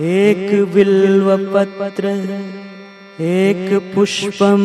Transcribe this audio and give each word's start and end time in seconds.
एक 0.00 0.72
बिल्वपत्र 0.74 2.08
एक 3.20 3.92
पुष्पम। 3.94 4.62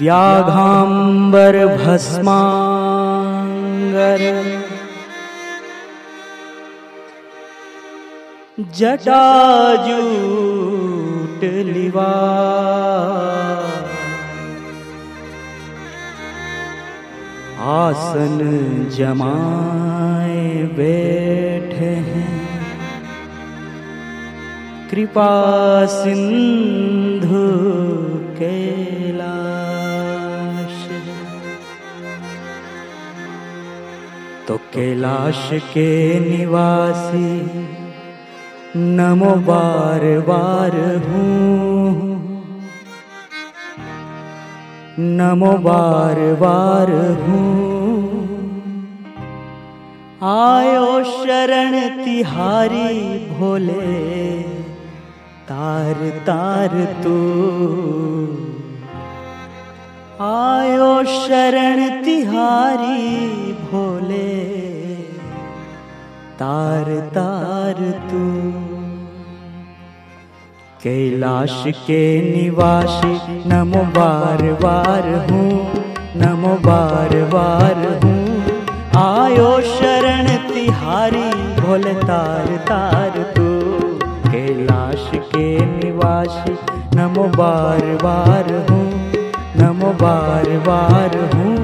व्याघांबर 0.00 1.56
भस्मांगर। 1.76 2.60
जटाजूट 8.78 11.44
लिवा 11.74 12.10
आसन 17.60 18.38
जमाए 18.98 20.72
बैठे 20.76 21.84
हैं। 21.84 22.40
कृपा 24.90 25.86
सिंधु 25.86 27.48
कैलाश। 28.38 30.88
तो 34.48 34.56
कैलाश 34.56 35.50
के 35.52 36.20
निवासी 36.20 37.50
नमो 38.76 39.26
बार 39.26 40.20
बार 40.20 41.02
हूँ। 41.06 42.19
नमो 45.00 45.52
बार 45.58 46.18
बार 46.34 46.90
हूँ। 47.20 47.60
आयो 50.22 51.04
शरण 51.04 52.04
तिहारी 52.04 53.18
भोले, 53.28 54.42
तार 55.48 56.02
तार 56.26 56.74
तू। 57.04 57.14
आयो 60.24 60.92
शरण 61.04 62.04
तिहारी 62.04 63.52
भोले, 63.52 64.28
तार 66.34 66.92
तार 67.14 67.80
तू। 68.10 68.69
कैलाश 70.82 71.62
के 71.76 72.04
निवासी, 72.22 73.16
नमो 73.48 73.82
बार 73.96 74.42
बार 74.62 75.08
हूँ, 75.30 75.50
नमो 76.16 76.54
बार 76.66 77.14
बार 77.24 77.82
हूँ। 78.04 78.22
आयो 78.96 79.50
शरण 79.60 80.26
तिहारी 80.48 81.28
भोले 81.60 81.92
तार 81.94 82.46
तार 82.68 83.18
तू। 83.36 83.48
कैलाश 84.30 85.10
के 85.34 85.66
निवासी, 85.66 86.56
नमो 86.96 87.24
बार 87.36 87.84
बार 88.02 88.50
हूँ, 88.70 88.88
नमो 89.56 89.92
बार 90.02 90.48
बार 90.68 91.18
हूँ। 91.34 91.56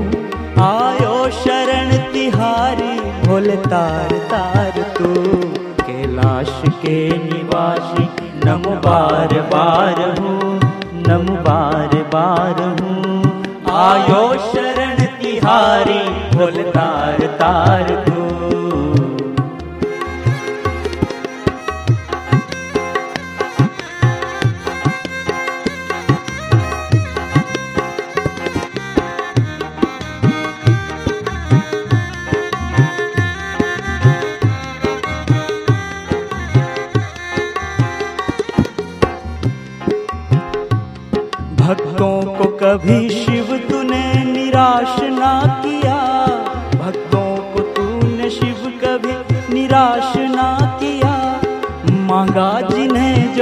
आयो 0.67 1.31
शरण 1.41 1.97
तिहारी 2.13 3.01
भोले 3.27 3.57
तार 3.57 4.19
तार 4.31 4.83
तू। 4.99 5.15
कैलाश 5.81 6.63
के 6.83 6.99
निवासी 7.19 8.09
नमो 8.47 8.75
बार 8.87 9.33
बार 9.53 10.01
हूँ, 10.19 10.59
नम 11.09 11.27
बार 11.47 11.95
बार 12.15 12.61
हूँ। 12.81 13.23
आयो 13.77 14.23
शरण 14.51 15.05
तिहारी 15.21 15.99
भोल 16.37 16.63
तार 16.77 17.27
तार 17.41 17.91
तू 18.07 18.16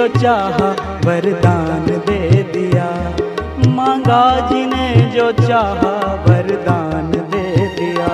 जो 0.05 0.21
चाहा 0.21 0.99
वरदान 1.05 1.87
दे 1.87 2.43
दिया। 2.43 3.17
मांगा 3.71 4.49
जिन्हें 4.49 5.13
जो 5.13 5.33
चाहा 5.33 6.15
वरदान 6.29 7.11
दे 7.11 7.57
दिया। 7.67 8.07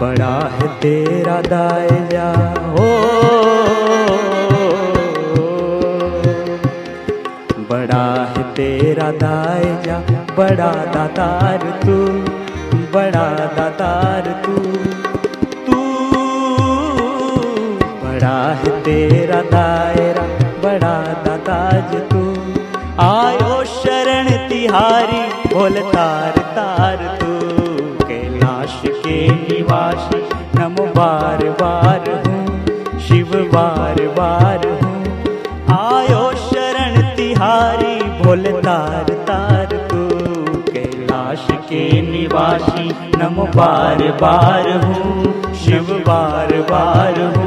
बड़ा 0.00 0.48
है 0.48 0.68
तेरा 0.68 1.40
दायरा 1.40 2.54
हो 2.70 3.00
बड़ा 7.70 8.24
है 8.24 8.42
तेरा 8.42 9.10
दायजा, 9.10 9.98
बड़ा 10.36 10.72
दातार 10.72 11.80
तू, 11.86 11.96
बड़ा 12.98 13.28
दातार 13.56 14.42
तू। 14.46 14.56
तू, 15.66 15.82
बड़ा 18.04 18.52
है 18.52 18.80
तेरा 18.80 19.40
दायरा 19.42 19.99
बोल 25.52 25.76
तार 25.84 26.36
तार 26.56 27.00
तू, 27.20 27.30
कैलाश 28.04 28.74
के 28.86 29.16
निवासी। 29.30 30.20
नमो 30.58 30.84
बार 30.96 31.42
बार 31.60 32.10
हूँ, 32.26 32.98
शिव 33.00 33.32
बार 33.54 34.00
बार 34.18 34.66
हूँ। 34.68 35.00
आयो 35.78 36.22
शरण 36.40 37.00
तिहारी 37.16 37.96
भोल 38.20 38.44
तार 38.60 39.12
तार 39.28 39.76
तू, 39.90 40.06
कैलाश 40.70 41.46
के 41.68 41.84
निवासी। 42.02 42.88
नमो 43.16 43.46
बार 43.56 44.06
बार 44.20 44.70
हूँ, 44.84 45.54
शिव 45.54 45.92
बार 46.08 46.60
बार 46.70 47.20
हूँ। 47.36 47.39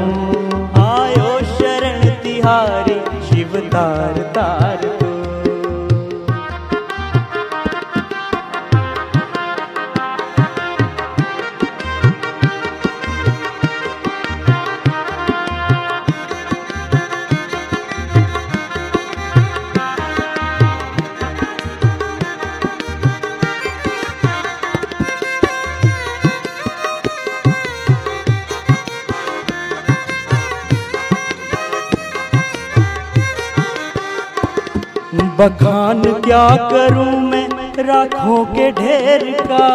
बखान 35.44 36.02
क्या 36.20 36.44
करूँ 36.70 37.20
मैं? 37.20 37.48
राखों 37.78 38.44
के 38.44 38.70
ढेर 38.72 39.24
का 39.40 39.66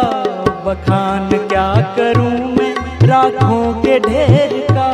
बखान 0.64 1.28
क्या 1.48 1.66
करूँ 1.96 2.30
मैं? 2.56 2.74
राखों 3.08 3.72
के 3.82 3.98
ढेर 4.00 4.54
का, 4.70 4.88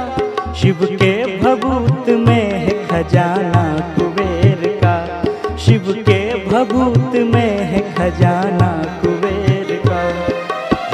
शिव 0.55 0.79
के 0.93 1.13
भभूत 1.39 2.09
में 2.27 2.51
है 2.51 2.75
खजाना 2.89 3.63
कुबेर 3.95 4.67
का। 4.85 5.57
शिव 5.57 5.93
के 6.09 6.19
भभूत 6.45 7.17
में 7.33 7.59
है 7.71 7.81
खजाना 7.95 8.69
कुबेर 9.03 9.75
का। 9.87 10.03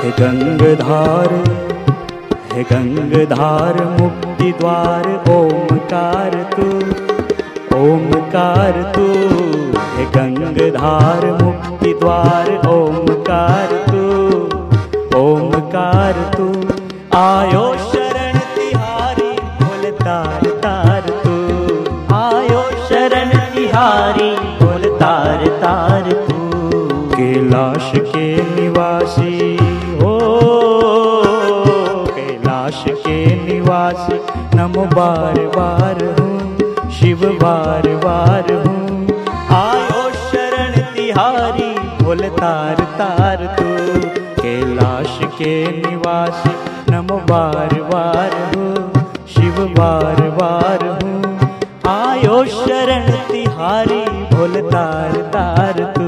हे 0.02 0.10
गंगधार 0.20 1.34
हे 2.52 2.62
गंगधार, 2.62 3.84
मुक्ति 4.00 4.52
द्वार, 4.52 5.08
ओमकार 5.30 6.42
तू 6.56 6.70
ओमकार 7.76 8.82
तू। 8.96 9.51
गंगधार 10.14 11.24
मुक्ति 11.42 11.92
द्वार 12.00 12.48
ओमकार 12.68 13.72
तू 13.88 14.04
ओमकार 15.18 16.20
तू। 16.36 16.46
आयो 17.16 17.62
शरण 17.84 18.38
तिहारी, 18.54 19.30
बोल 19.60 19.90
तार 20.00 20.46
तार 20.64 21.08
तू। 21.24 21.34
आयो 22.14 22.62
शरण 22.88 23.30
तिहारी, 23.54 24.30
बोल 24.62 24.88
तार 25.00 25.46
तार 25.62 26.12
तू। 26.28 26.40
कैलाश 27.14 27.90
के 28.08 28.26
निवासी 28.54 29.56
हो 30.02 30.18
कैलाश 32.16 32.84
के 33.06 33.18
निवासी, 33.44 34.20
नमो 34.56 34.84
बार 34.94 35.40
बार 35.56 36.04
हूँ, 36.20 36.90
शिव 36.90 37.28
बार 37.42 37.88
बार 38.04 38.52
हूँ। 38.52 38.81
बोल, 42.12 42.28
तार 42.28 42.80
तार 42.98 43.44
तू, 43.58 43.64
कैलाश 44.40 45.18
के 45.34 45.54
निवासी, 45.72 46.50
नमो 46.92 47.16
बार 47.30 47.72
बार 47.92 48.34
हूँ, 48.48 48.74
शिव 49.26 49.64
बार 49.78 50.20
बार 50.40 50.84
हूँ। 50.88 51.20
आयो 51.88 52.44
शरण 52.50 53.10
तिहारी, 53.30 54.02
बोल, 54.34 54.60
तार 54.70 55.16
तार 55.34 55.82
तू 55.96 56.01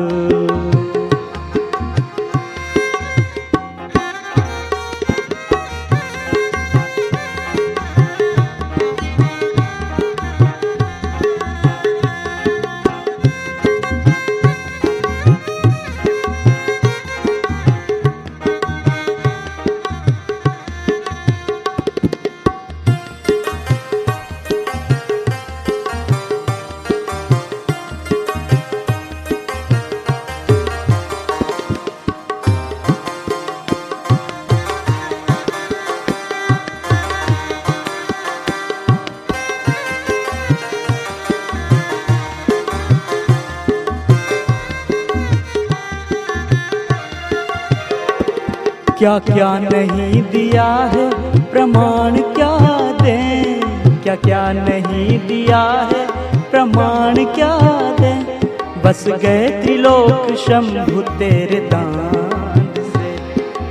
क्या 49.04 49.18
क्या 49.18 49.58
नहीं 49.58 50.22
दिया 50.22 50.64
है? 50.64 51.10
प्रमाण 51.50 52.16
क्या 52.16 52.58
दें? 52.92 53.60
क्या 54.02 54.16
क्या 54.16 54.52
नहीं 54.52 55.18
दिया 55.18 55.62
है? 55.62 56.06
प्रमाण 56.50 57.14
क्या 57.14 57.58
दें? 58.00 58.40
बस 58.84 59.04
गए 59.08 59.48
त्रिलोक 59.48 60.36
शंभु 60.36 61.00
तेरे 61.00 61.60
दान 61.60 62.68
से। 62.76 63.16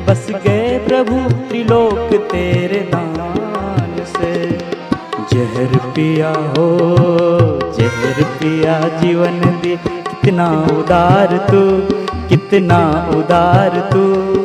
बस 0.05 0.27
गए 0.47 0.79
प्रभु 0.87 1.47
त्रिलोक 1.47 2.21
तेरे 2.31 2.89
दान 2.95 4.05
से। 4.05 4.49
जहर 5.33 5.77
पिया 5.77 6.29
हो, 6.29 6.77
जहर 7.79 8.23
पिया 8.23 8.79
जीवन 8.79 9.59
दे। 9.61 9.79
कितना 9.87 10.51
उदार 10.51 11.37
तू, 11.37 11.81
कितना 12.27 13.09
उदार 13.17 13.89
तू। 13.93 14.42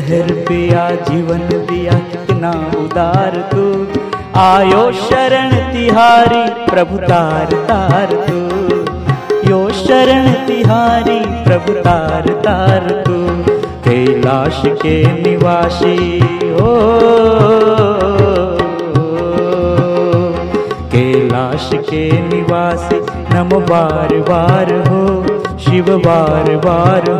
जहर 0.00 0.32
पिया, 0.32 0.90
जीवन 0.90 1.38
दिया, 1.38 1.92
कितना 1.92 2.50
उदार 2.50 3.48
तू। 3.54 3.86
आयो 4.40 4.92
शरण 4.92 5.50
तिहारी, 5.50 6.70
प्रभु 6.70 6.96
तार 6.98 7.44
तार 7.44 8.06
तू। 8.06 8.66
यो 9.50 9.70
शरण 9.70 10.32
तिहारी, 10.32 11.20
प्रभु 11.20 11.72
तार 11.72 12.22
तार 12.28 13.04
तू। 13.06 13.26
कैलाश 13.90 14.62
के 14.66 15.12
निवासी 15.22 16.18
हो। 16.50 17.00
कैलाश 20.92 21.70
के 21.74 22.22
निवासी, 22.22 23.00
नम 23.34 23.48
बार 23.48 24.08
बार 24.14 24.88
हो। 24.88 25.24
शिव 25.58 25.84
बार 25.98 26.56
बार 26.56 27.19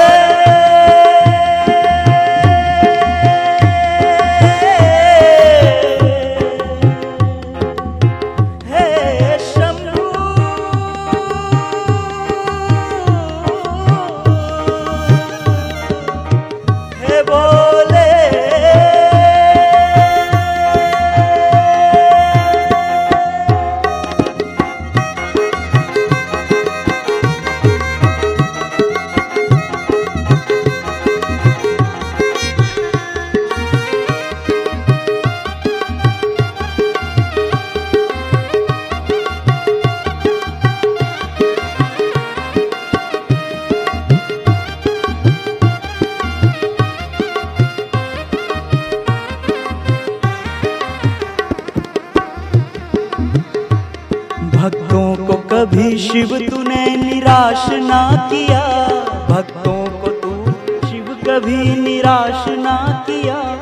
शिव 55.97 56.47
तूने 56.49 56.95
निराश 56.95 57.65
ना 57.69 58.29
किया। 58.33 58.87
भक्तों 59.29 59.85
को 59.85 60.07
तू 60.07 60.51
शिव 60.87 61.17
कभी 61.27 61.81
निराश 61.81 62.45
ना 62.47 63.05
किया। 63.09 63.57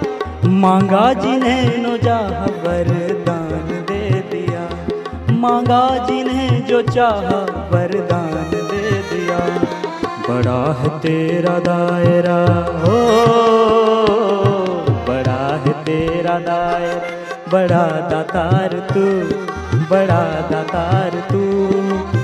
मांगा 0.45 1.13
जिन्हें 1.13 1.77
नो 1.77 1.97
चाह 1.97 2.45
वरदान 2.45 3.85
दे 3.89 4.09
दिया। 4.09 4.69
मांगा 5.31 6.05
जिन्हें 6.05 6.65
जो 6.65 6.81
चाह 6.81 7.51
वरदान 7.73 8.51
दे 8.53 8.91
दिया। 8.91 9.39
बड़ा 10.29 10.73
है 10.73 10.99
तेरा 10.99 11.59
दायरा, 11.59 12.45
हो। 12.79 13.19
बड़ा 15.07 15.61
है 15.65 15.83
तेरा 15.83 16.39
दायरा, 16.39 17.19
बड़ा 17.51 17.87
दातार 17.87 18.87
तू, 18.93 19.03
बड़ा 19.77 20.49
दातार 20.51 21.09
तू। 21.31 22.18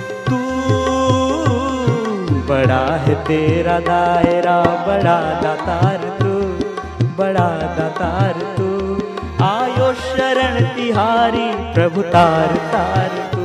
बड़ा 2.66 2.86
है 2.86 3.16
तेरा 3.24 3.80
दायरा, 3.80 4.62
बड़ा 4.62 5.42
दातार 5.42 5.98
तू, 5.98 6.30
बड़ा 7.24 7.50
दातार 7.78 8.34
तू। 8.58 8.70
आयो 9.46 9.94
शरण 9.94 10.76
तिहारी, 10.76 11.74
प्रभु 11.74 12.02
तार 12.02 12.48
तार 12.48 13.10
तू। 13.34 13.44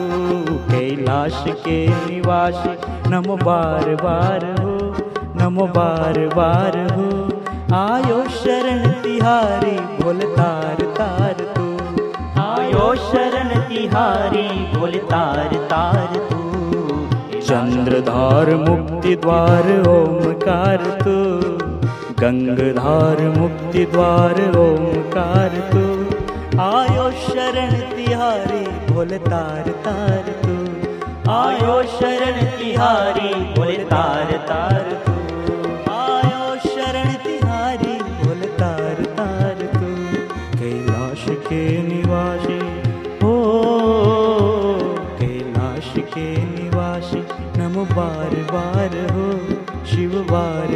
कैलाश 0.54 1.44
के 1.48 1.86
निवासी, 1.86 2.74
नमो 3.10 3.36
बार 3.36 3.94
बार 3.94 4.46
हो, 4.60 4.96
नमो 5.36 5.66
बार 5.66 6.18
बार 6.18 6.78
हो। 6.92 7.08
आयो 7.76 8.24
शरण 8.28 8.90
तिहारी, 9.02 10.04
बोल 10.04 10.20
तार 10.20 10.76
तार 10.82 11.54
तू। 11.56 11.76
आयो 12.40 12.94
शरण 12.94 13.60
तिहारी, 13.60 14.78
बोल 14.78 14.92
तार 14.92 15.48
तार 15.54 16.28
तू। 16.30 16.39
चंद्रधार 17.50 18.48
मुक्ति 18.56 19.14
द्वार 19.22 19.68
ओमकार 19.88 20.84
तू 21.00 21.14
गंगधार 22.20 23.22
मुक्ति 23.38 23.84
द्वार 23.94 24.38
तू 25.72 25.82
आयो 26.62 27.10
शरण 27.24 27.74
तिहारी 27.96 28.62
बोल 28.92 29.16
तार 29.26 29.70
तार 29.86 30.32
तू 30.44 30.56
आयो 31.32 31.82
शरण 31.98 32.40
तिहारी 32.58 33.34
बोल 33.58 33.76
तार 33.90 34.32
तार 34.50 34.92
तू 35.06 35.09
बार 47.96 48.34
बार 48.52 48.96
हो 49.14 49.30
शिव 49.92 50.12
बार 50.30 50.74